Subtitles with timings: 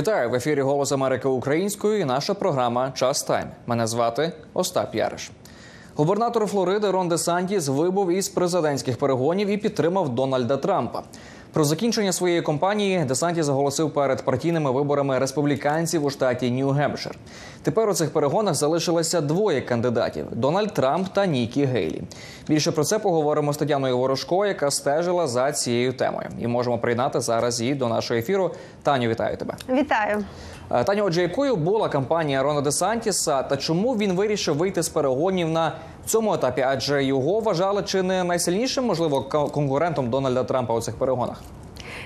[0.00, 2.00] Вітаю в ефірі Голос Америки українською.
[2.00, 3.48] і Наша програма Час Тайм.
[3.66, 5.30] Мене звати Остап Яриш.
[5.94, 11.02] Губернатор Флориди Рон Де Сантіс вибув із президентських перегонів і підтримав Дональда Трампа.
[11.52, 17.12] Про закінчення своєї компанії Десанті заголосив перед партійними виборами республіканців у штаті Нью-Гемпшир.
[17.62, 22.02] Тепер у цих перегонах залишилося двоє кандидатів: Дональд Трамп та Нікі Гейлі.
[22.48, 26.28] Більше про це поговоримо з Тетяною Ворожко, яка стежила за цією темою.
[26.38, 28.50] І можемо приєднати зараз її до нашого ефіру.
[28.82, 29.54] Таню, вітаю тебе.
[29.68, 30.24] Вітаю.
[30.70, 34.88] Е, Таню, отже, якою була кампанія Рона Де Сантіса та чому він вирішив вийти з
[34.88, 35.72] перегонів на
[36.06, 36.60] цьому етапі?
[36.60, 41.42] Адже його вважали чи не найсильнішим, можливо, конкурентом Дональда Трампа у цих перегонах?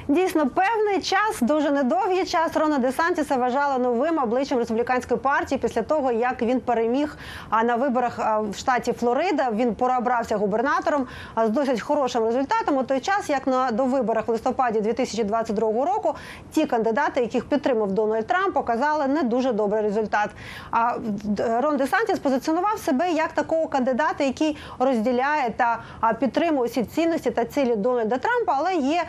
[0.09, 6.13] Дійсно, певний час, дуже недовгий час Рона Десантіса вважали новим обличчям республіканської партії після того,
[6.13, 7.17] як він переміг
[7.65, 8.19] на виборах
[8.51, 9.51] в штаті Флорида.
[9.51, 11.07] Він переобрався губернатором
[11.47, 12.77] з досить хорошим результатом.
[12.77, 16.15] У той час, як на до виборах в листопаді 2022 року,
[16.53, 20.31] ті кандидати, яких підтримав Дональд Трамп, показали не дуже добрий результат.
[20.71, 20.95] А
[21.61, 25.79] Рон Десантіс позиціонував себе як такого кандидата, який розділяє та
[26.21, 29.03] підтримує всі цінності та цілі Дональда Трампа, але є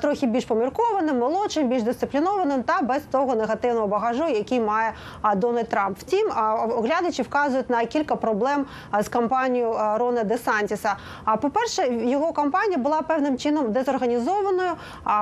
[0.00, 4.92] трохи більш більш поміркованим, молодшим, більш дисциплінованим та без того негативного багажу, який має
[5.36, 5.98] Дональд Трамп.
[5.98, 6.30] Втім,
[6.78, 8.66] оглядачі вказують на кілька проблем
[9.00, 10.96] з кампанією Рона Десантіса.
[11.24, 14.70] А по перше, його кампанія була певним чином дезорганізованою.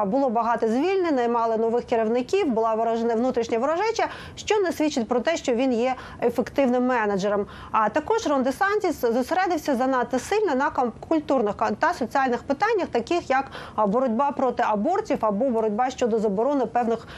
[0.06, 5.36] було багато звільнень, наймали нових керівників, була ворожена внутрішня ворожеча, що не свідчить про те,
[5.36, 7.46] що він є ефективним менеджером.
[7.70, 10.70] А також Рон Десантіс зосередився занадто сильно на
[11.08, 13.44] культурних та соціальних питаннях, таких як
[13.86, 17.08] боротьба проти абортів, курсів або боротьба щодо заборони певних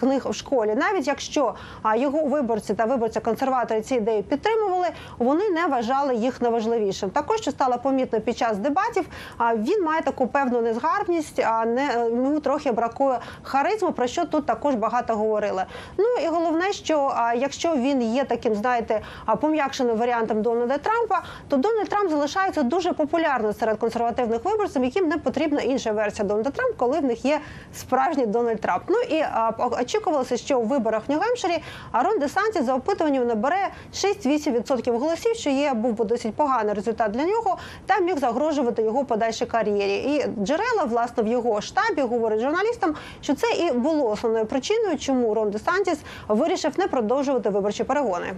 [0.00, 0.74] книг в школі.
[0.74, 1.54] Навіть якщо
[1.96, 4.86] його виборці та виборці консерватори ці ідеї підтримували,
[5.18, 7.10] вони не вважали їх найважливішим.
[7.10, 9.08] Також що стало помітно під час дебатів,
[9.54, 14.74] він має таку певну незгарбність, а не йому трохи бракує харизму, про що тут також
[14.74, 15.64] багато говорили.
[15.98, 19.00] Ну і головне, що якщо він є таким, знаєте,
[19.40, 25.18] пом'якшеним варіантом Дональда Трампа, то Дональд Трамп залишається дуже популярним серед консервативних виборців, яким не
[25.18, 27.40] потрібна інша версія Дональда Трампа, коли в них є є
[27.74, 28.82] справжній Дональд Трамп.
[28.88, 31.58] Ну і а, очікувалося, що у виборах в Нью-Гемпширі
[31.92, 37.24] Рон Десанті за опитуванням набере 6-8% голосів, що є був би досить поганий результат для
[37.24, 39.96] нього, та міг загрожувати його подальшій кар'єрі.
[39.96, 45.34] І джерела власне в його штабі говорить журналістам, що це і було основною причиною, чому
[45.34, 48.32] Рон Десантіс вирішив не продовжувати виборчі перегони.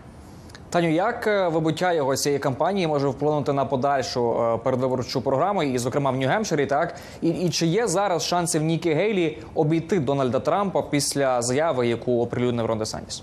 [0.71, 5.79] Таню, як е, вибуття його цієї кампанії може вплинути на подальшу е, передвиборчу програму, і,
[5.79, 10.41] зокрема, в Нью-Гемпширі, так і, і чи є зараз шанси в Нікі Гейлі обійти Дональда
[10.41, 13.23] Трампа після заяви, яку оприлюднив Рон Десантіс?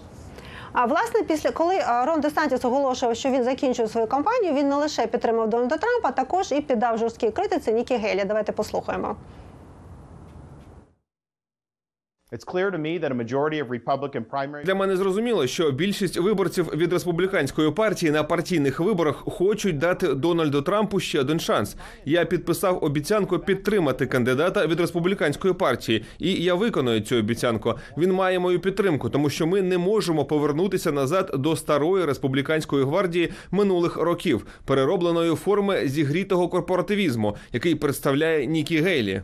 [0.73, 1.75] А власне, після коли
[2.05, 6.11] Рон Десантіс оголошував, що він закінчує свою кампанію, він не лише підтримав Дональда Трампа, а
[6.11, 8.23] також і піддав жорсткій критиці Нікі Гейлі.
[8.25, 9.15] Давайте послухаємо.
[14.65, 20.61] Для мене зрозуміло, що більшість виборців від республіканської партії на партійних виборах хочуть дати Дональду
[20.61, 21.75] Трампу ще один шанс.
[22.05, 27.73] Я підписав обіцянку підтримати кандидата від республіканської партії, і я виконую цю обіцянку.
[27.97, 33.31] Він має мою підтримку, тому що ми не можемо повернутися назад до старої республіканської гвардії
[33.51, 39.21] минулих років, переробленої форми зігрітого корпоративізму, який представляє Нікі Гейлі.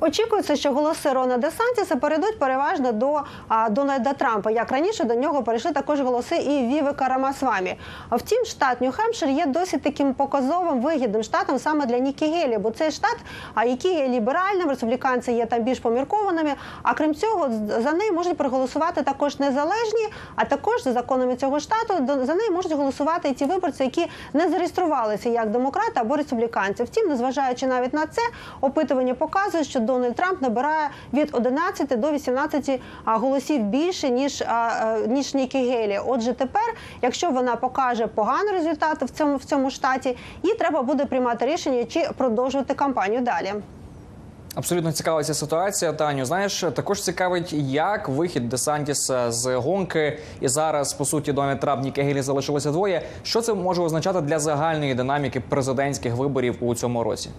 [0.00, 4.50] Очікується, що голоси Рона Десантіса перейдуть переважно до а, Дональда Трампа.
[4.50, 7.76] Як раніше до нього перейшли також голоси і Віви Карамасвамі.
[8.10, 12.90] Втім, штат Нью-Хемпшир є досить таким показовим вигідним штатом саме для Нікі Гелі, бо це
[12.90, 13.16] штат,
[13.54, 16.54] а який є ліберальним, республіканці є там більш поміркованими.
[16.82, 17.48] А крім цього,
[17.78, 21.94] за неї можуть проголосувати також незалежні, а також за законами цього штату
[22.26, 26.84] за неї можуть голосувати і ті виборці, які не зареєструвалися як демократи або республіканці.
[26.84, 28.22] Втім, незважаючи навіть на це,
[28.60, 34.44] опитування показує, що Дональд Трамп набирає від 11 до 18 голосів більше ніж
[35.06, 36.00] ніж Нікі Гейлі.
[36.06, 41.04] Отже, тепер, якщо вона покаже поганий результат в цьому в цьому штаті, їй треба буде
[41.04, 43.54] приймати рішення чи продовжувати кампанію далі.
[44.54, 45.92] Абсолютно цікава ця ситуація.
[45.92, 51.82] Таню, знаєш, також цікавить, як вихід Десантіса з гонки, і зараз по суті Дональд Трамп
[51.82, 53.02] Нікі Гейлі залишилося двоє.
[53.22, 57.30] Що це може означати для загальної динаміки президентських виборів у цьому році?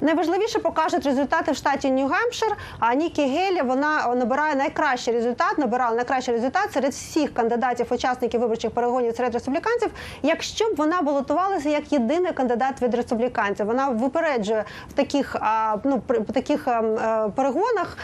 [0.00, 2.52] Найважливіше покажуть результати в штаті Нью-Гемпшир.
[2.78, 8.70] А Нікі Гелі вона набирає найкращий результат, набирала найкращий результат серед всіх кандидатів, учасників виборчих
[8.70, 9.90] перегонів серед республіканців.
[10.22, 15.36] Якщо б вона балотувалася як єдиний кандидат від республіканців, вона випереджує в таких
[15.84, 17.98] ну в таких ем, е, перегонах,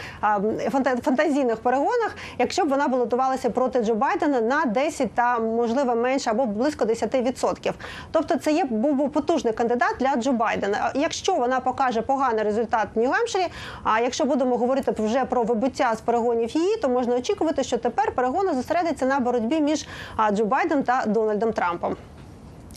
[1.03, 6.47] фантазійних перегонах, якщо б вона балотувалася проти Джо Байдена на 10 та можливо менше або
[6.47, 7.73] близько 10%.
[8.12, 10.93] Тобто, це є був потужний кандидат для Джо Байдена.
[10.94, 13.46] Якщо вона покаже покаже поганий результат в Нью-Гемпширі.
[13.84, 18.12] А якщо будемо говорити вже про вибуття з перегонів її, то можна очікувати, що тепер
[18.14, 19.87] перегони зосередяться на боротьбі між
[20.32, 21.96] Джо Байденом та Дональдом Трампом.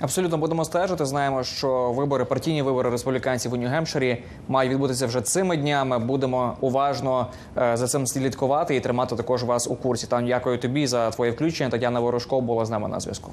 [0.01, 1.05] Абсолютно будемо стежити.
[1.05, 4.17] Знаємо, що вибори, партійні вибори республіканців у Нью-Гемпширі
[4.47, 5.99] мають відбутися вже цими днями.
[5.99, 10.07] Будемо уважно е, за цим слідкувати і тримати також вас у курсі.
[10.07, 11.69] Там дякую тобі за твоє включення.
[11.69, 13.31] Тетяна Ворожко була з нами на зв'язку.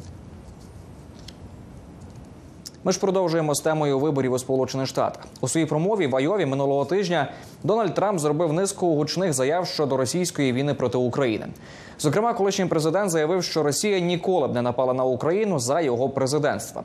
[2.84, 5.24] Ми ж продовжуємо з темою виборів у Сполучених Штатах.
[5.40, 7.28] У своїй промові в Айові минулого тижня
[7.64, 11.46] Дональд Трамп зробив низку гучних заяв щодо російської війни проти України.
[11.98, 16.82] Зокрема, колишній президент заявив, що Росія ніколи б не напала на Україну за його президентства.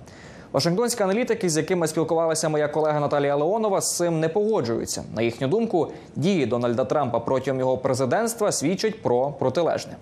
[0.51, 5.03] Вашингтонські аналітики, з якими спілкувалася моя колега Наталія Леонова, з цим не погоджуються.
[5.15, 9.95] На їхню думку, дії Дональда Трампа протягом його президентства свідчать про протилежне.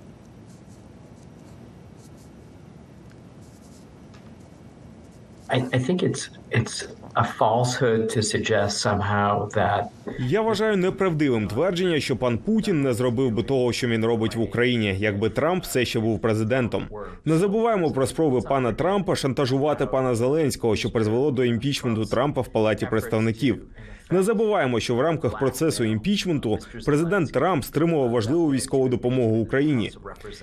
[10.19, 14.41] Я вважаю неправдивим твердження, що пан Путін не зробив би того, що він робить в
[14.41, 16.87] Україні, якби Трамп все ще був президентом.
[17.25, 22.47] Не забуваємо про спроби пана Трампа шантажувати пана Зеленського, що призвело до імпічменту Трампа в
[22.47, 23.61] палаті представників.
[24.11, 29.91] Не забуваємо, що в рамках процесу імпічменту президент Трамп стримував важливу військову допомогу Україні.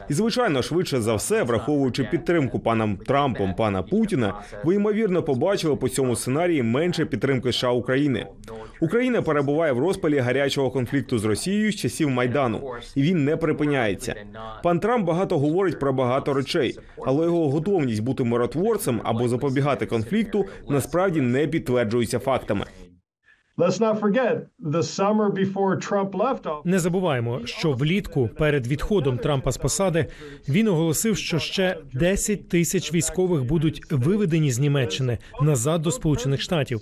[0.09, 5.89] І звичайно, швидше за все, враховуючи підтримку паном Трампом пана Путіна, ви ймовірно побачили по
[5.89, 8.27] цьому сценарії менше підтримки США України.
[8.81, 14.15] Україна перебуває в розпалі гарячого конфлікту з Росією з часів майдану, і він не припиняється.
[14.63, 20.47] Пан Трамп багато говорить про багато речей, але його готовність бути миротворцем або запобігати конфлікту
[20.69, 22.65] насправді не підтверджується фактами.
[26.65, 30.07] Не забуваємо, що влітку перед відходом Трампа з посади
[30.49, 36.81] він оголосив, що ще 10 тисяч військових будуть виведені з Німеччини назад до Сполучених Штатів.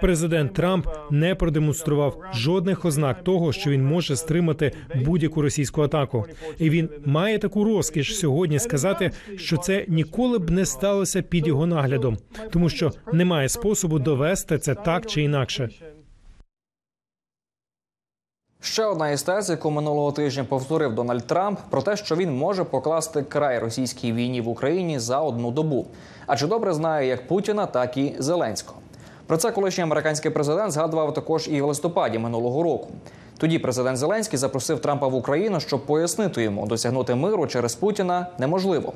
[0.00, 6.24] Президент Трамп не продемонстрував жодних ознак того, що він може стримати будь-яку російську атаку.
[6.58, 11.66] І він має таку розкіш сьогодні сказати, що це ніколи б не сталося під його
[11.66, 12.16] наглядом,
[12.50, 15.70] тому що немає способу довести це так чи інакше.
[18.66, 22.64] Ще одна із тез, яку минулого тижня повторив Дональд Трамп, про те, що він може
[22.64, 25.86] покласти край російській війні в Україні за одну добу.
[26.26, 28.78] Адже добре знає як Путіна, так і Зеленського.
[29.26, 32.88] Про це колишній американський президент згадував також і в листопаді минулого року.
[33.38, 38.92] Тоді президент Зеленський запросив Трампа в Україну, щоб пояснити йому, досягнути миру через Путіна неможливо.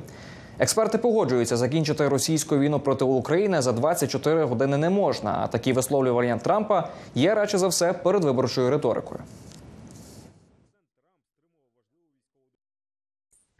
[0.59, 5.39] Експерти погоджуються, закінчити російську війну проти України за 24 години не можна.
[5.43, 9.19] А такі висловлювання Трампа є радше за все передвиборчою риторикою.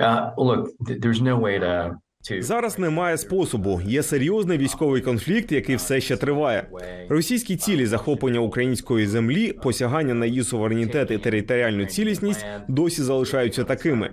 [0.01, 1.97] Uh, look, th- there's no way to to
[2.29, 3.81] Зараз немає способу.
[3.85, 6.63] Є серйозний військовий конфлікт, який все ще триває.
[7.09, 14.09] Російські цілі захоплення української землі, посягання на її суверенітет і територіальну цілісність досі залишаються такими.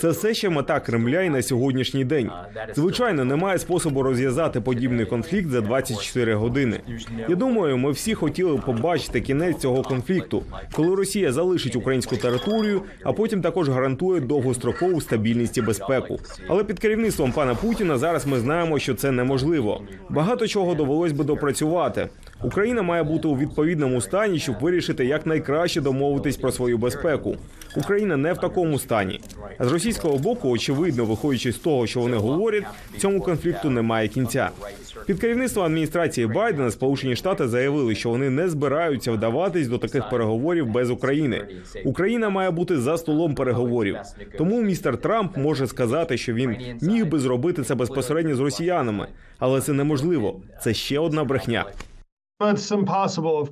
[0.00, 2.30] Це все ще мета Кремля і на сьогоднішній день.
[2.74, 6.80] Звичайно, немає способу розв'язати подібний конфлікт за 24 години.
[7.28, 10.42] Я думаю, ми всі хотіли побачити кінець цього конфлікту,
[10.72, 16.20] коли Росія залишить українську територію, а потім також гарантує довгострокову стабільність і безпеку.
[16.48, 19.80] Але під керівництвом пана Путіна зараз ми знаємо, що це неможливо.
[20.08, 22.08] Багато чого довелось би допрацювати.
[22.42, 27.36] Україна має бути у відповідному стані, щоб вирішити як найкраще домовитись про свою безпеку.
[27.76, 29.20] Україна не в такому стані.
[29.58, 32.64] А з російського боку, очевидно, виходячи з того, що вони говорять,
[32.98, 34.50] цьому конфлікту немає кінця.
[35.06, 40.66] Під керівництвом адміністрації Байдена Сполучені Штати заявили, що вони не збираються вдаватись до таких переговорів
[40.66, 41.44] без України.
[41.84, 43.96] Україна має бути за столом переговорів.
[44.38, 49.08] Тому містер Трамп може сказати, що він міг би зробити це безпосередньо з росіянами,
[49.38, 50.40] але це неможливо.
[50.62, 51.64] Це ще одна брехня.
[52.40, 53.50] It's impossible, of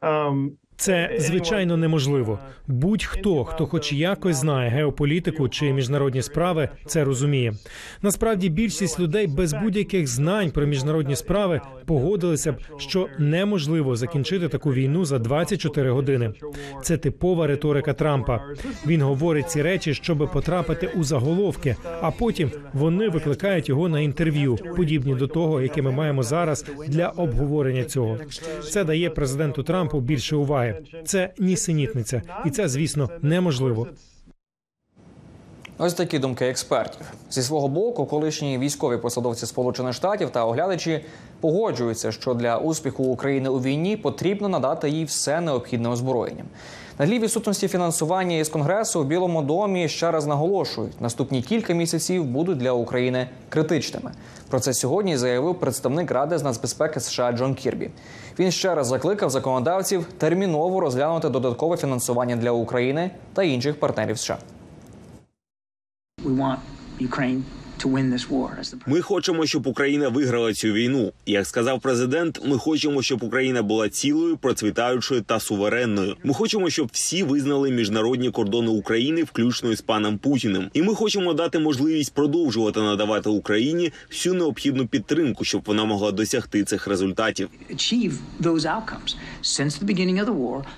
[0.00, 0.50] um,
[0.82, 2.38] Це звичайно неможливо.
[2.66, 7.52] Будь-хто, хто хоч якось знає геополітику чи міжнародні справи, це розуміє.
[8.02, 14.72] Насправді більшість людей без будь-яких знань про міжнародні справи погодилися б, що неможливо закінчити таку
[14.72, 16.32] війну за 24 години.
[16.82, 18.40] Це типова риторика Трампа.
[18.86, 24.58] Він говорить ці речі, щоб потрапити у заголовки, а потім вони викликають його на інтерв'ю,
[24.76, 28.18] подібні до того, яке ми маємо зараз для обговорення цього.
[28.70, 30.71] Це дає президенту Трампу більше уваги.
[31.04, 33.88] Це нісенітниця, і це, звісно, неможливо.
[35.78, 37.06] Ось такі думки експертів.
[37.30, 41.04] Зі свого боку, колишні військові посадовці Сполучених Штатів та оглядачі
[41.40, 46.44] погоджуються, що для успіху України у війні потрібно надати їй все необхідне озброєння.
[46.98, 52.24] На тлі відсутності фінансування із конгресу у Білому домі ще раз наголошують: наступні кілька місяців
[52.24, 54.12] будуть для України критичними.
[54.48, 57.90] Про це сьогодні заявив представник Ради з нацбезпеки США Джон Кірбі.
[58.38, 64.38] Він ще раз закликав законодавців терміново розглянути додаткове фінансування для України та інших партнерів США.
[68.86, 71.12] Ми хочемо, щоб Україна виграла цю війну.
[71.26, 76.16] Як сказав президент, ми хочемо, щоб Україна була цілою, процвітаючою та суверенною.
[76.24, 80.70] Ми хочемо, щоб всі визнали міжнародні кордони України, включно із паном Путіним.
[80.72, 86.64] І ми хочемо дати можливість продовжувати надавати Україні всю необхідну підтримку, щоб вона могла досягти
[86.64, 87.48] цих результатів.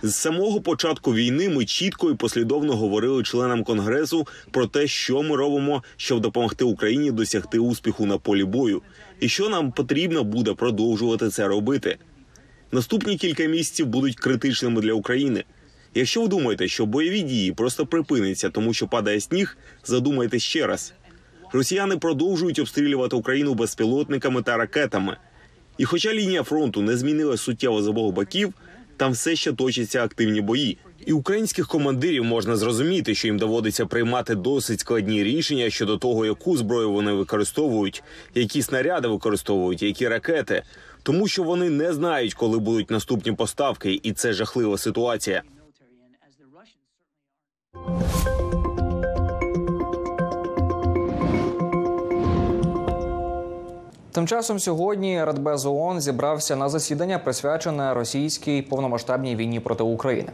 [0.02, 5.36] З самого початку війни ми чітко і послідовно говорили членам конгресу про те, що ми
[5.36, 8.82] робимо, щоб допомогти Україні досягти успіху на полі бою,
[9.20, 11.96] і що нам потрібно буде продовжувати це робити.
[12.72, 15.44] Наступні кілька місяців будуть критичними для України.
[15.94, 20.94] Якщо ви думаєте, що бойові дії просто припиняться, тому що падає сніг, задумайте ще раз.
[21.52, 25.16] Росіяни продовжують обстрілювати Україну безпілотниками та ракетами.
[25.78, 28.54] І хоча лінія фронту не змінилась суттєво з обох боків,
[28.96, 30.78] там все ще точаться активні бої.
[31.06, 36.56] І українських командирів можна зрозуміти, що їм доводиться приймати досить складні рішення щодо того, яку
[36.56, 38.02] зброю вони використовують,
[38.34, 40.62] які снаряди використовують, які ракети,
[41.02, 45.42] тому що вони не знають, коли будуть наступні поставки, і це жахлива ситуація.
[54.12, 60.32] Тим часом сьогодні Радбез ООН зібрався на засідання, присвячене російській повномасштабній війні проти України.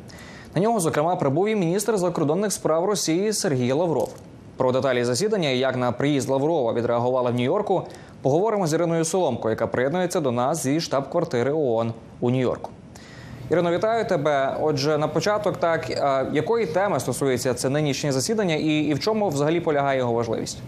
[0.54, 4.14] На нього, зокрема, прибув і міністр закордонних справ Росії Сергій Лавров.
[4.56, 7.82] Про деталі засідання і як на приїзд Лаврова відреагували в Нью-Йорку,
[8.22, 12.70] поговоримо з Іриною Соломко, яка приєднується до нас зі штаб-квартири ООН у Нью-Йорку.
[13.50, 14.56] Ірино, вітаю тебе.
[14.60, 15.90] Отже, на початок, так
[16.32, 20.58] якої теми стосується це нинішнє засідання, і, і в чому взагалі полягає його важливість?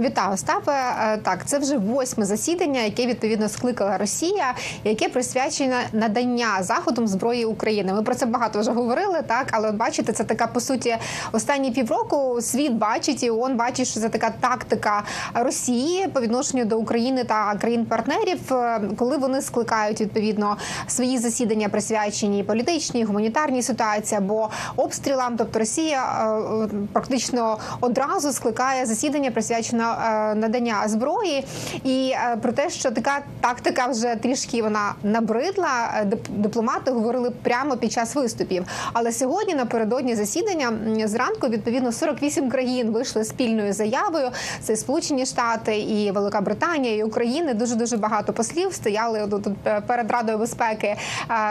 [0.00, 0.72] Вітаю, Остапе.
[0.72, 7.44] Е, Так, це вже восьме засідання, яке відповідно скликала Росія, яке присвячене надання заходом зброї
[7.44, 7.92] України.
[7.92, 10.96] Ми про це багато вже говорили, так але от бачите, це така по суті
[11.32, 12.40] останні півроку.
[12.40, 15.02] Світ бачить і ООН бачить, що це така тактика
[15.34, 22.42] Росії по відношенню до України та країн-партнерів, е, коли вони скликають відповідно свої засідання, присвячені
[22.42, 25.36] політичній, гуманітарній ситуації або обстрілам.
[25.36, 26.28] Тобто Росія
[26.64, 31.44] е, практично одразу скликає засідання, присвячене е, надання зброї,
[31.84, 35.68] і е, про те, що така тактика вже трішки вона набридла.
[36.00, 38.64] е, дип- Дипломати говорили прямо під час виступів.
[38.92, 40.72] Але сьогодні напередодні засідання
[41.08, 44.30] зранку відповідно 48 країн вийшли спільною заявою.
[44.62, 47.54] Це Сполучені Штати, і Велика Британія, і України.
[47.54, 49.48] Дуже дуже багато послів стояли тут
[49.86, 50.96] перед Радою безпеки,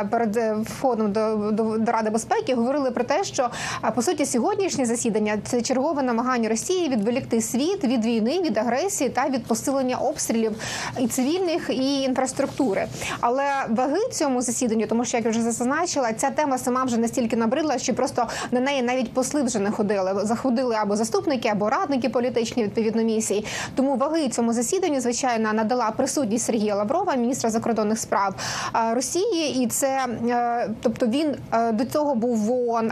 [0.09, 0.37] перед
[0.69, 2.55] входом до, до, до Ради безпеки.
[2.55, 3.49] Говорили про те, що
[3.95, 9.29] по суті сьогоднішнє засідання це чергове намагання Росії відволікти світ від війни, від агресії та
[9.29, 10.51] від посилення обстрілів
[10.99, 12.87] і цивільних і інфраструктури.
[13.19, 17.35] Але ваги цьому засіданню, тому що як я вже зазначила, ця тема сама вже настільки
[17.35, 20.21] набридла, що просто на неї навіть посли вже не ходили.
[20.23, 23.45] Заходили або заступники, або радники політичні відповідно місії.
[23.75, 28.35] Тому ваги цьому засіданню, звичайно, надала присутність Сергія Лаврова, міністра закордонних справ
[28.93, 32.91] Росії, і це е, тобто він е, до цього був в ООН,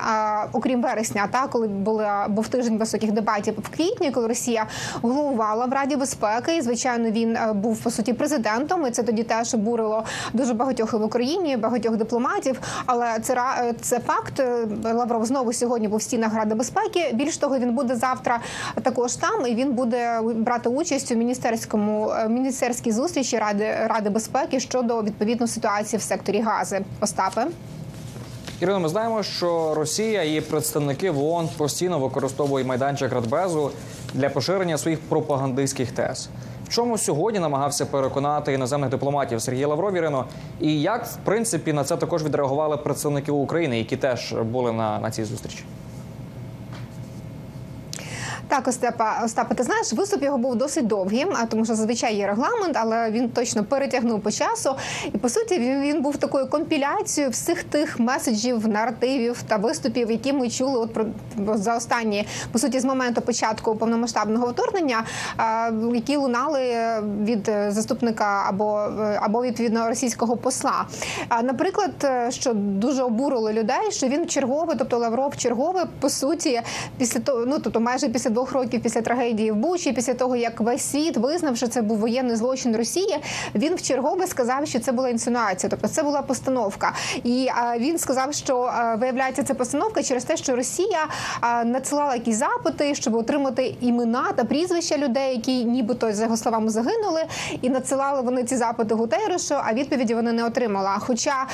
[0.54, 4.66] окрім вересня, та коли була був тиждень високих дебатів в квітні, коли Росія
[5.22, 6.58] головувала в Раді безпеки.
[6.58, 8.88] І звичайно, він е, був по суті президентом.
[8.88, 12.60] І це тоді теж обурило дуже багатьох і в Україні, багатьох дипломатів.
[12.86, 14.40] Але це е, це факт.
[14.40, 17.12] Е, Лавров знову сьогодні був в стінах Ради безпеки.
[17.13, 18.40] Більш того, він буде завтра
[18.84, 25.01] також там, і він буде брати участь у міністерському міністерській зустрічі Ради Ради безпеки щодо
[25.01, 26.82] відповідно ситуації в секторі Гази.
[27.01, 27.48] Остапе.
[28.62, 33.72] Ірино, ми знаємо, що Росія і представники в ООН постійно використовують майданчик Радбезу
[34.13, 36.30] для поширення своїх пропагандистських тез.
[36.65, 40.25] В чому сьогодні намагався переконати іноземних дипломатів Сергій Лавров Ірино,
[40.60, 45.12] і як в принципі на це також відреагували представники України, які теж були на, на
[45.12, 45.63] цій зустрічі?
[48.51, 52.27] Так, Остапа, Остапа, ти знаєш, виступ його був досить довгим, а тому що зазвичай є
[52.27, 54.75] регламент, але він точно перетягнув по часу.
[55.13, 60.34] І по суті, він, він був такою компіляцією всіх тих меседжів, наративів та виступів, які
[60.34, 61.05] ми чули от про
[61.58, 65.03] за останні по суті з моменту початку повномасштабного вторгнення,
[65.93, 66.62] які лунали
[67.24, 70.86] від е, заступника або е, або відповідно російського посла.
[71.29, 76.62] А наприклад, е, що дуже обурило людей, що він чергове, тобто Лавров чергове, по суті,
[76.98, 80.62] після того, ну тобто майже після двох років після трагедії в Бучі, після того як
[80.62, 83.17] весь світ визнав, що це був воєнний злочин Росії,
[83.55, 86.93] він в чергове сказав, що це була інсинуація, тобто це була постановка.
[87.24, 91.07] І він сказав, що виявляється це постановка через те, що Росія
[91.65, 97.21] надсилала якісь запити, щоб отримати імена та прізвища людей, які нібито за його словами загинули,
[97.62, 100.98] і надсилали вони ці запити Гутеррешу, а відповіді вони не отримала.
[101.00, 101.48] Хоча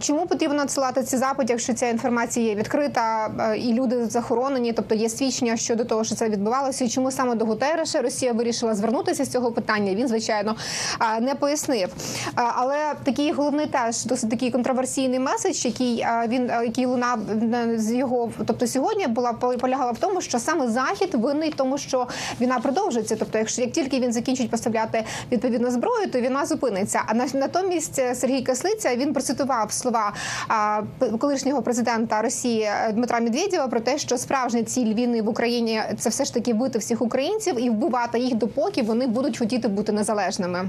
[0.00, 5.08] чому потрібно надсилати ці запити, якщо ця інформація є відкрита і люди захоронені, тобто є
[5.08, 9.28] свідчення щодо того, що це відбувалося, і чому саме до Гутерреша Росія вирішила звернутися з
[9.28, 9.94] цього питання?
[9.94, 10.56] Він звичайно
[11.20, 11.88] не пояснив.
[12.34, 17.18] Але такий головний теж досить такий контроверсійний меседж, який він який лунав
[17.54, 22.06] е, з його, тобто сьогодні була полягала в тому, що саме захід винний тому, що
[22.40, 23.16] війна продовжується.
[23.18, 27.00] Тобто, якщо як тільки він закінчить поставляти відповідну зброю, то війна зупиниться.
[27.06, 30.12] А на- натомість е, Сергій Кислиця він процитував слова
[31.20, 36.10] колишнього президента Росії е, Дмитра Медведєва про те, що справжня ціль війни в Україні це
[36.10, 40.68] все ж таки бити всіх українців і вбивати їх допоки вони будуть хотіти бути незалежними.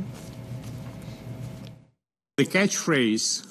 [2.37, 3.43] The catchphrase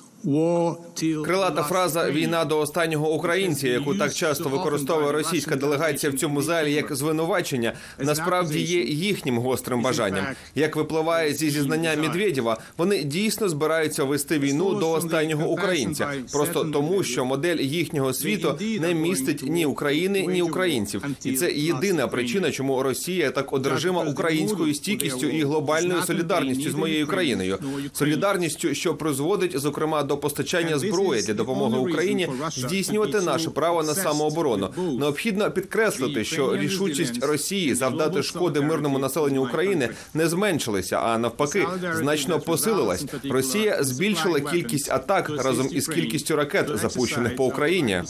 [1.25, 6.73] Крилата фраза Війна до останнього українця, яку так часто використовує російська делегація в цьому залі
[6.73, 10.25] як звинувачення, насправді є їхнім гострим бажанням.
[10.55, 17.03] Як випливає зі зізнання Медведєва, вони дійсно збираються вести війну до останнього українця, просто тому,
[17.03, 22.83] що модель їхнього світу не містить ні України, ні українців, і це єдина причина, чому
[22.83, 27.59] Росія так одержима українською стійкістю і глобальною солідарністю з моєю країною.
[27.93, 34.71] Солідарністю, що призводить зокрема до постачання зброї для допомоги Україні здійснювати наше право на самооборону.
[34.99, 42.41] Необхідно підкреслити, що рішучість Росії завдати шкоди мирному населенню України не зменшилася, а навпаки, значно
[42.41, 43.05] посилилась.
[43.31, 48.03] Росія збільшила кількість атак разом із кількістю ракет, запущених по Україні.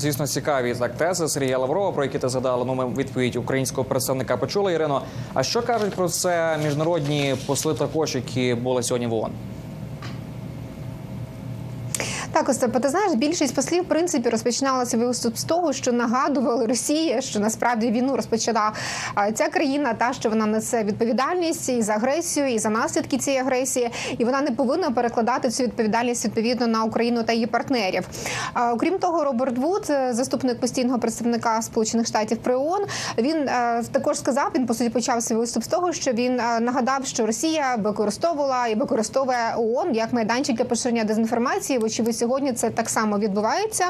[0.00, 2.64] Звісно, цікаві так тези Сергія Лаврова, про які ти згадала.
[2.64, 5.02] Ну, ми відповідь українського представника почули, Ірино.
[5.34, 9.30] А що кажуть про це міжнародні посли також, які були сьогодні в ООН?
[12.40, 16.66] Так, Остапе, ти знаєш, більшість послів в принципі розпочинала свій виступ з того, що нагадували
[16.66, 18.72] Росії, що насправді війну розпочала
[19.34, 23.90] ця країна, та що вона несе відповідальність і за агресію, і за наслідки цієї агресії,
[24.18, 28.08] і вона не повинна перекладати цю відповідальність відповідно на Україну та її партнерів.
[28.72, 32.84] Окрім того, Роберт Вуд, е, заступник постійного представника Сполучених Штатів при ООН,
[33.18, 36.60] він е, також сказав, він по суті почав свій виступ з того, що він е,
[36.60, 41.78] нагадав, що Росія використовувала і використовує ООН як майданчик для поширення дезінформації.
[41.78, 43.84] Вочевидь, сьогодні це так само відбувається.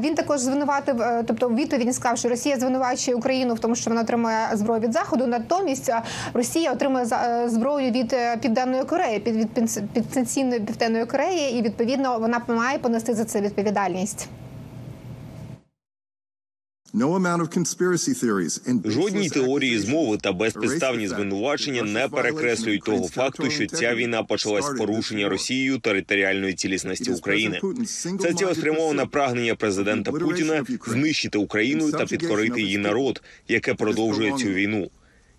[0.00, 3.90] Він також звинуватив, е, тобто віто він сказав, що Росія звинувачує Україну в тому, що
[3.90, 5.26] вона отримує зброю від заходу.
[5.26, 5.92] Натомість
[6.34, 9.48] Росія отримує е, зброю від е, південної Кореї, від
[9.92, 14.28] підсанкційної південної Кореї, і відповідно вона має понести за це відповідальність.
[18.84, 24.78] Жодні теорії змови та безпідставні звинувачення не перекреслюють того факту, що ця війна почалась з
[24.78, 25.28] порушення.
[25.28, 27.60] Росією територіальної цілісності України.
[28.20, 34.90] Це цілеспрямоване прагнення президента Путіна знищити Україну та підкорити її народ, яке продовжує цю війну.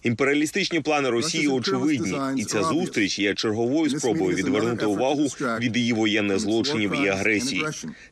[0.03, 5.27] Імперіалістичні плани Росії очевидні, і ця зустріч є черговою спробою відвернути увагу
[5.59, 7.65] від її воєнних злочинів і агресії.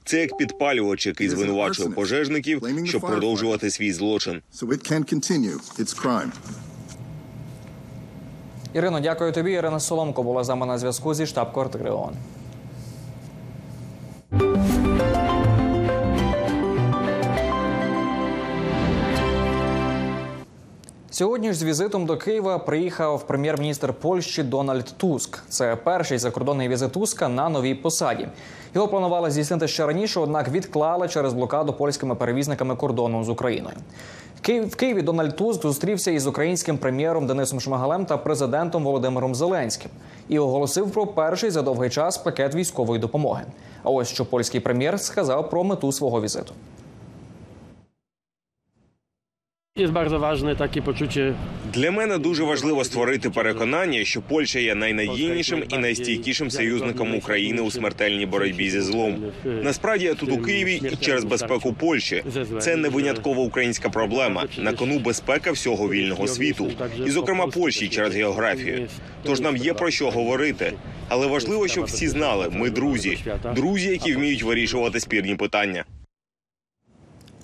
[0.05, 4.41] Це як підпалювач, який звинувачує пожежників, щоб продовжувати свій злочин.
[8.73, 9.51] Ірино, дякую тобі.
[9.51, 12.13] Ірина Соломко була з нами на зв'язку зі штаб-квартири ООН.
[21.17, 25.39] Сьогодні ж з візитом до Києва приїхав прем'єр-міністр Польщі Дональд Туск.
[25.49, 28.27] Це перший закордонний візит Туска на новій посаді.
[28.75, 33.75] Його планували здійснити ще раніше, однак відклали через блокаду польськими перевізниками кордону з Україною.
[34.43, 39.91] В Києві Дональд Туск зустрівся із українським прем'єром Денисом Шмигалем та президентом Володимиром Зеленським
[40.27, 43.43] і оголосив про перший за довгий час пакет військової допомоги.
[43.83, 46.53] А ось що польський прем'єр сказав про мету свого візиту.
[49.77, 51.33] Jest bardzo ważne takie poczucie
[51.73, 57.71] Для мене дуже важливо створити переконання, що Польща є найнадійнішим і найстійкішим союзником України у
[57.71, 59.23] смертельній боротьбі зі злом.
[59.45, 62.23] Насправді я тут у Києві і через безпеку Польщі.
[62.59, 64.45] Це не винятково українська проблема.
[64.57, 66.71] На кону безпека всього вільного світу,
[67.05, 68.87] і зокрема Польщі через географію.
[69.23, 70.73] Тож нам є про що говорити.
[71.09, 73.17] Але важливо, щоб всі знали, ми друзі,
[73.55, 75.83] друзі, які вміють вирішувати спірні питання.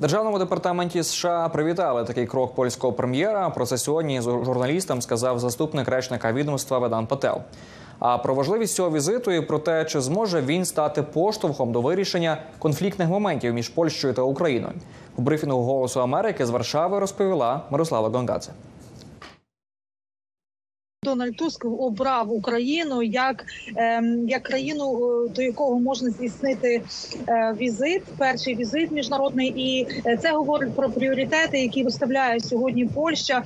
[0.03, 3.49] Державному департаменті США привітали такий крок польського прем'єра.
[3.49, 7.41] Про це сьогодні з журналістам сказав заступник речника відомства Ведан Пател.
[7.99, 12.37] А про важливість цього візиту і про те, чи зможе він стати поштовхом до вирішення
[12.59, 14.73] конфліктних моментів між Польщею та Україною.
[15.15, 18.51] У брифінгу Голосу Америки з Варшави розповіла Мирослава Гонгадзе.
[21.03, 26.81] Дональд Туск обрав Україну як, ем, як країну, е, до якого можна здійснити
[27.27, 33.43] е, візит, перший візит міжнародний, і е, це говорить про пріоритети, які виставляє сьогодні Польща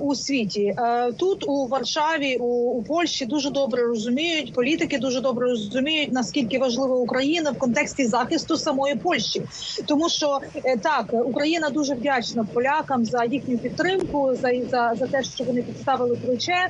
[0.00, 0.74] у світі.
[1.16, 6.96] Тут у Варшаві, у, у Польщі дуже добре розуміють, політики дуже добре розуміють наскільки важлива
[6.96, 9.42] Україна в контексті захисту самої Польщі,
[9.86, 10.40] тому що
[10.82, 16.16] так Україна дуже вдячна полякам за їхню підтримку, за за, за те, що вони підставили
[16.16, 16.68] плече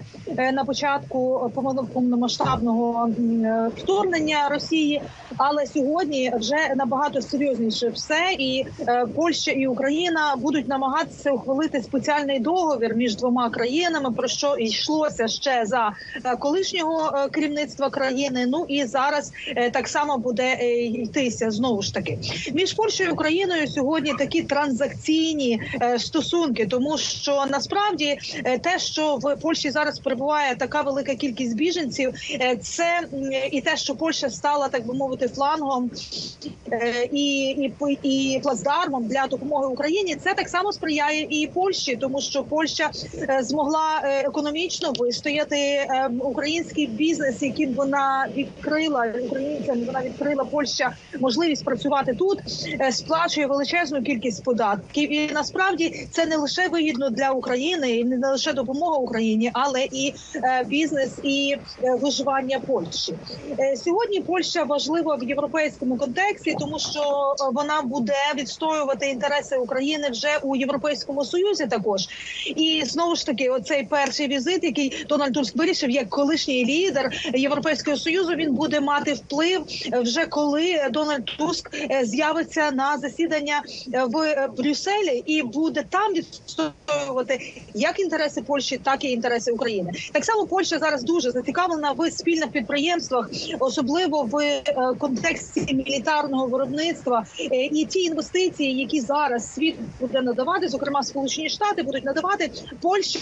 [0.52, 5.02] на початку повно- повномасштабного е, вторгнення Росії.
[5.36, 12.40] Але сьогодні вже набагато серйозніше все, і е, Польща і Україна будуть намагатися ухвалити спеціальний
[12.40, 15.92] договір між двома країнами, про що йшлося ще за
[16.24, 18.46] е, колишнього е, керівництва країни.
[18.46, 22.18] Ну і зараз е, так само буде е, йтися знову ж таки
[22.54, 29.16] між Польщею і Україною сьогодні такі транзакційні е, стосунки, тому що насправді е, те, що
[29.16, 33.00] в Польщі зараз перебуває така велика кількість біженців, е, це
[33.52, 35.90] і те, що Польща стала так би мовити флангом
[36.72, 42.20] е, і, і, і плацдармом для допомоги Україні, це так само сприяє і Польщі, тому
[42.20, 49.84] що Польща е, змогла економічно вистояти е, український бізнес, яким вона відкрила українцям.
[49.84, 52.38] Вона відкрила Польща можливість працювати тут,
[52.90, 55.12] сплачує величезну кількість податків.
[55.12, 60.14] І насправді це не лише вигідно для України, і не лише допомога Україні, але і
[60.34, 63.14] е, бізнес і е, виживання Польщі.
[63.58, 70.38] Е, Сьогодні Польща важлива в європейському контексті, тому що вона буде відстоювати інтереси України вже
[70.42, 71.66] у європейському союзі.
[71.66, 72.00] Також
[72.56, 77.96] і знову ж таки, оцей перший візит, який Дональд Туск вирішив, як колишній лідер Європейського
[77.96, 81.70] союзу, він буде мати вплив вже коли Дональд Туск
[82.02, 87.40] з'явиться на засідання в Брюсселі і буде там відстоювати
[87.74, 89.83] як інтереси Польщі, так і інтереси України.
[90.12, 94.62] Так само Польща зараз дуже зацікавлена в спільних підприємствах, особливо в е,
[94.98, 97.24] контексті мілітарного виробництва.
[97.40, 103.18] Е, І ті інвестиції, які зараз світ буде надавати, зокрема Сполучені Штати, будуть надавати Польщі.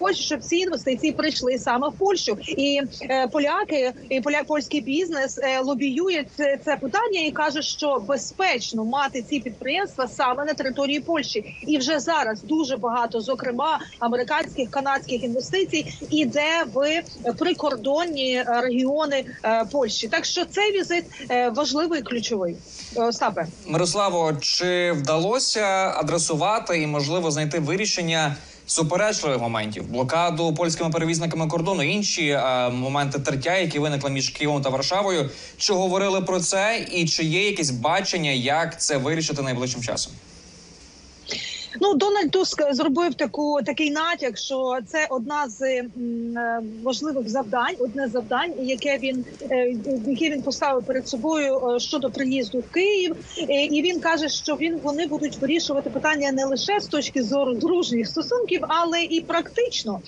[0.00, 5.38] Хочу, щоб ці інвестиції прийшли саме в Польщу, і е, поляки і поля польський бізнес
[5.38, 11.00] е, лобіює це, це питання і каже, що безпечно мати ці підприємства саме на території
[11.00, 11.56] Польщі.
[11.66, 17.02] І вже зараз дуже багато, зокрема американських канадських інвестицій, іде в
[17.38, 20.08] прикордонні регіони е, Польщі.
[20.08, 22.56] Так що цей візит е, важливий ключовий.
[22.96, 23.46] Е, Остапе.
[23.66, 28.36] Мирославо, чи вдалося адресувати і можливо знайти вирішення
[28.70, 34.68] суперечливих моментів, блокаду польськими перевізниками кордону, інші е, моменти тертя, які виникли між Києвом та
[34.68, 35.30] Варшавою?
[35.56, 40.12] Чи говорили про це, і чи є якесь бачення, як це вирішити найближчим часом?
[41.78, 45.88] Ну, Дональд Туск зробив таку такий натяк, що це одна з м,
[46.38, 52.10] е, важливих завдань, одне завдань, яке він е, яке він поставив перед собою е, щодо
[52.10, 53.16] приїзду в Київ.
[53.48, 58.08] І він каже, що він вони будуть вирішувати питання не лише з точки зору дружніх
[58.08, 60.00] стосунків, але і практично.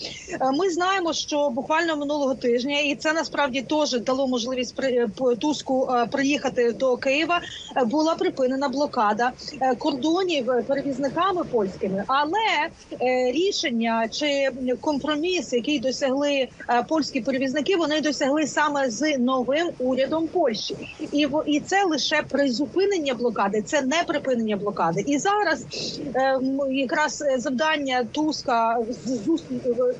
[0.54, 5.06] Ми знаємо, що буквально минулого тижня, і це насправді теж дало можливість при
[5.38, 7.40] Туску приїхати до Києва.
[7.86, 9.32] Була припинена блокада
[9.78, 12.38] кордонів перевізниками польськими, але
[13.02, 16.48] е, рішення чи компроміс, який досягли е,
[16.88, 20.76] польські перевізники, вони досягли саме з новим урядом Польщі,
[21.12, 25.04] і і це лише призупинення блокади, це не припинення блокади.
[25.06, 25.66] І зараз
[26.14, 26.38] е,
[26.70, 28.78] якраз завдання Туска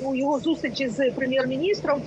[0.02, 2.02] у його зустрічі з прем'єр-міністром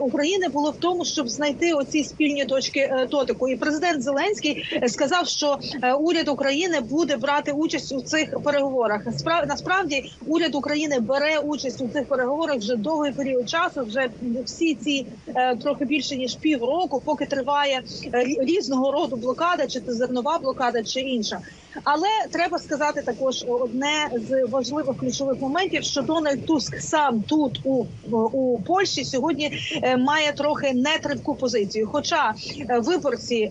[0.00, 3.48] України було в тому, щоб знайти оці спільні точки дотику.
[3.48, 5.58] І президент Зеленський сказав, що
[6.00, 8.79] уряд України буде брати участь у цих переговорах.
[8.88, 13.84] Спра- насправді уряд України бере участь у цих переговорах вже довгий період часу.
[13.84, 14.10] Вже
[14.44, 19.80] всі ці е, трохи більше ніж півроку, поки триває е, рі- різного роду блокада, чи
[19.80, 21.38] це зернова блокада, чи інша.
[21.84, 27.86] Але треба сказати також одне з важливих ключових моментів, що Дональд Туск сам тут у
[28.32, 29.52] у Польщі сьогодні
[29.82, 31.88] е, має трохи нетривку позицію.
[31.92, 32.34] Хоча
[32.70, 33.50] е, виборці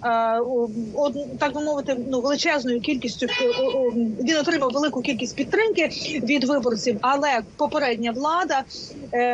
[1.40, 3.28] так би мовити, ну величезною кількістю
[4.20, 5.90] він отримав велику кількість підтримки
[6.24, 8.64] від виборців, але попередня влада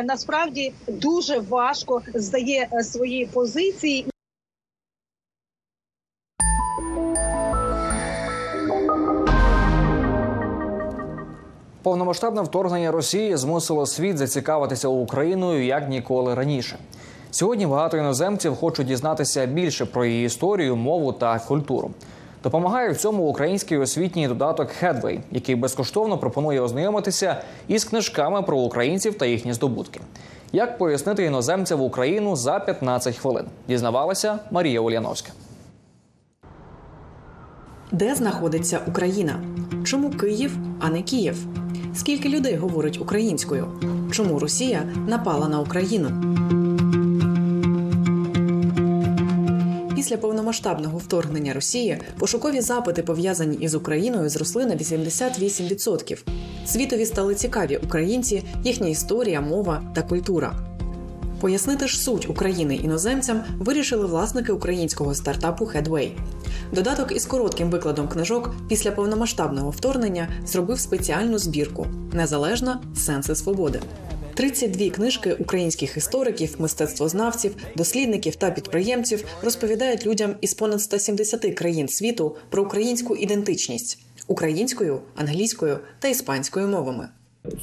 [0.04, 4.06] насправді дуже важко здає свої позиції.
[11.86, 16.78] Повномасштабне вторгнення Росії змусило світ зацікавитися Україною як ніколи раніше.
[17.30, 21.90] Сьогодні багато іноземців хочуть дізнатися більше про її історію, мову та культуру.
[22.42, 27.36] Допомагає в цьому український освітній додаток Headway, який безкоштовно пропонує ознайомитися
[27.68, 30.00] із книжками про українців та їхні здобутки.
[30.52, 33.44] Як пояснити іноземцям Україну за 15 хвилин?
[33.68, 35.32] Дізнавалася Марія Ульяновська.
[37.92, 39.40] Де знаходиться Україна?
[39.84, 41.46] Чому Київ, а не Київ?
[41.96, 43.68] Скільки людей говорить українською?
[44.12, 46.10] Чому Росія напала на Україну?
[49.94, 56.18] Після повномасштабного вторгнення Росії пошукові запити, пов'язані із Україною, зросли на 88%.
[56.66, 60.75] Світові стали цікаві українці, їхня історія, мова та культура.
[61.40, 66.10] Пояснити ж суть України іноземцям вирішили власники українського стартапу Headway.
[66.72, 73.80] Додаток із коротким викладом книжок після повномасштабного вторгнення зробив спеціальну збірку Незалежна сенси свободи.
[74.34, 82.36] 32 книжки українських істориків, мистецтвознавців, дослідників та підприємців розповідають людям із понад 170 країн світу
[82.50, 87.08] про українську ідентичність українською, англійською та іспанською мовами.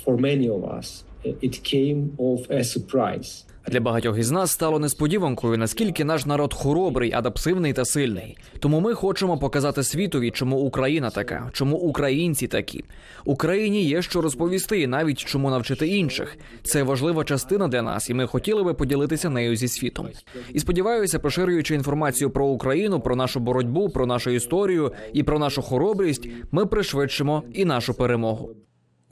[0.06, 3.44] For many of us, it came of a surprise.
[3.68, 8.38] Для багатьох із нас стало несподіванкою, наскільки наш народ хоробрий, адаптивний та сильний.
[8.60, 12.84] Тому ми хочемо показати світові, чому Україна така, чому українці такі.
[13.26, 16.38] Україні є що розповісти, і навіть чому навчити інших.
[16.64, 20.08] Це важлива частина для нас, і ми хотіли би поділитися нею зі світом.
[20.54, 25.62] І сподіваюся, поширюючи інформацію про Україну, про нашу боротьбу, про нашу історію і про нашу
[25.62, 28.56] хоробрість, ми пришвидшимо і нашу перемогу.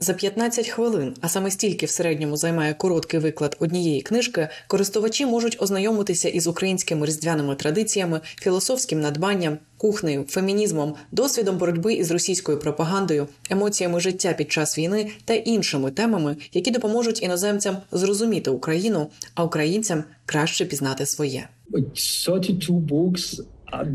[0.02, 5.56] За 15 хвилин, а саме стільки в середньому займає короткий виклад однієї книжки, користувачі можуть
[5.62, 14.00] ознайомитися із українськими різдвяними традиціями, філософським надбанням, кухнею, фемінізмом, досвідом боротьби із російською пропагандою, емоціями
[14.00, 20.64] життя під час війни та іншими темами, які допоможуть іноземцям зрозуміти Україну, а українцям краще
[20.64, 21.48] пізнати своє.
[21.72, 23.42] 32 books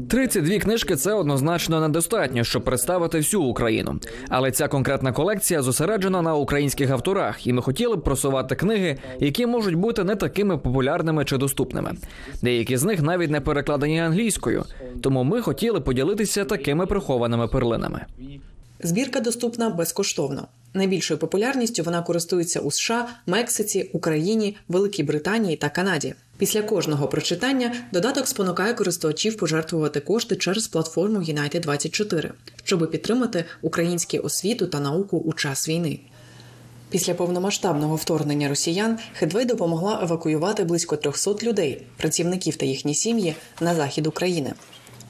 [0.10, 4.00] 32 книжки це однозначно недостатньо, щоб представити всю Україну.
[4.30, 9.46] Але ця конкретна колекція зосереджена на українських авторах, і ми хотіли б просувати книги, які
[9.46, 11.94] можуть бути не такими популярними чи доступними.
[12.42, 14.64] Деякі з них навіть не перекладені англійською,
[15.02, 18.06] тому ми хотіли поділитися такими прихованими перлинами.
[18.80, 20.48] Збірка доступна безкоштовно.
[20.78, 26.14] Найбільшою популярністю вона користується у США, Мексиці, Україні, Великій Британії та Канаді.
[26.38, 32.32] Після кожного прочитання додаток спонукає користувачів пожертвувати кошти через платформу United 24
[32.64, 36.00] щоб підтримати українську освіту та науку у час війни.
[36.90, 43.76] Після повномасштабного вторгнення росіян Хедвей допомогла евакуювати близько 300 людей, працівників та їхні сім'ї на
[43.76, 44.54] захід України.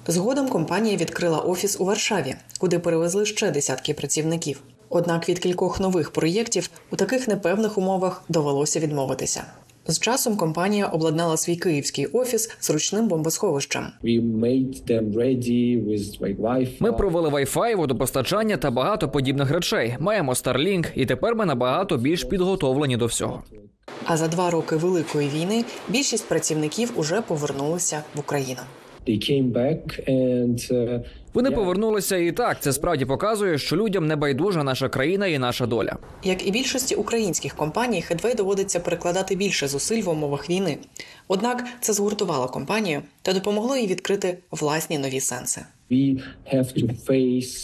[0.07, 4.61] Згодом компанія відкрила офіс у Варшаві, куди перевезли ще десятки працівників.
[4.89, 9.43] Однак від кількох нових проєктів у таких непевних умовах довелося відмовитися.
[9.87, 13.87] З часом компанія обладнала свій київський офіс з ручним бомбосховищем.
[16.79, 19.95] Ми провели Wi-Fi, водопостачання та багато подібних речей.
[19.99, 23.43] Маємо Starlink, і тепер ми набагато більш підготовлені до всього.
[24.05, 28.61] А за два роки великої війни більшість працівників уже повернулися в Україну.
[31.37, 35.65] Вони повернулися, і так це справді показує, що людям не байдужа наша країна і наша
[35.65, 35.97] доля.
[36.23, 40.77] Як і більшості українських компаній, Хедвей доводиться перекладати більше зусиль в умовах війни.
[41.27, 45.61] Однак це згуртувало компанію та допомогло їй відкрити власні нові сенси.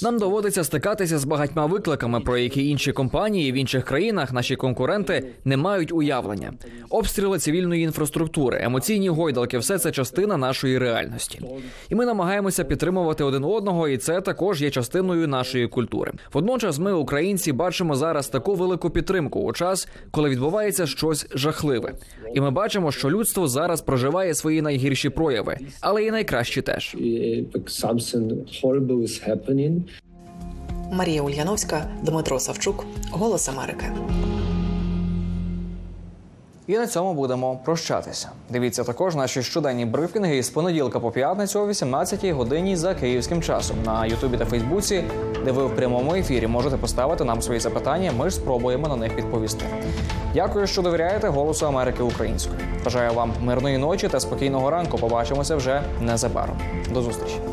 [0.04, 5.28] Нам доводиться стикатися з багатьма викликами, про які інші компанії в інших країнах наші конкуренти
[5.46, 6.54] не мають уявлення.
[6.90, 11.42] Обстріли цивільної інфраструктури, емоційні гойдалки все це частина нашої реальності.
[11.90, 16.12] І ми намагаємося підтримувати один одного, і це також є частиною нашої культури.
[16.34, 21.94] Водночас, ми, українці, бачимо зараз таку велику підтримку у час, коли відбувається щось жахливе,
[22.34, 26.96] і ми бачимо, що людство зараз проживає свої найгірші прояви, але і найкращі теж.
[30.92, 33.86] Марія Ульяновська, Дмитро Савчук, Голос Америки.
[36.68, 38.30] І на цьому будемо прощатися.
[38.50, 43.78] Дивіться також наші щоденні брифінги із понеділка по п'ятницю о 18-й годині за київським часом
[43.86, 45.04] на Ютубі та Фейсбуці,
[45.46, 48.12] де ви в прямому ефірі можете поставити нам свої запитання.
[48.18, 49.66] Ми ж спробуємо на них відповісти.
[50.34, 52.60] Дякую, що довіряєте Голосу Америки українською.
[52.86, 54.98] Бажаю вам мирної ночі та спокійного ранку.
[54.98, 56.58] Побачимося вже незабаром.
[56.94, 57.53] До зустрічі.